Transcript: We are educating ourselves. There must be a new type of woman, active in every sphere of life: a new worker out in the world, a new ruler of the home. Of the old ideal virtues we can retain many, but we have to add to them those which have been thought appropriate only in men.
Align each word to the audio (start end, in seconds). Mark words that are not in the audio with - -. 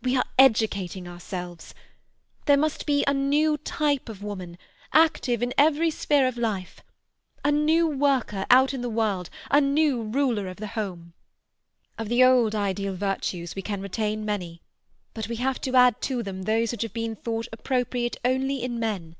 We 0.00 0.16
are 0.16 0.24
educating 0.38 1.06
ourselves. 1.06 1.74
There 2.46 2.56
must 2.56 2.86
be 2.86 3.04
a 3.06 3.12
new 3.12 3.58
type 3.58 4.08
of 4.08 4.22
woman, 4.22 4.56
active 4.94 5.42
in 5.42 5.52
every 5.58 5.90
sphere 5.90 6.26
of 6.26 6.38
life: 6.38 6.80
a 7.44 7.52
new 7.52 7.86
worker 7.86 8.46
out 8.48 8.72
in 8.72 8.80
the 8.80 8.88
world, 8.88 9.28
a 9.50 9.60
new 9.60 10.04
ruler 10.04 10.48
of 10.48 10.56
the 10.56 10.68
home. 10.68 11.12
Of 11.98 12.08
the 12.08 12.24
old 12.24 12.54
ideal 12.54 12.94
virtues 12.96 13.54
we 13.54 13.60
can 13.60 13.82
retain 13.82 14.24
many, 14.24 14.62
but 15.12 15.28
we 15.28 15.36
have 15.36 15.60
to 15.60 15.76
add 15.76 16.00
to 16.00 16.22
them 16.22 16.44
those 16.44 16.72
which 16.72 16.80
have 16.80 16.94
been 16.94 17.14
thought 17.14 17.46
appropriate 17.52 18.16
only 18.24 18.62
in 18.62 18.80
men. 18.80 19.16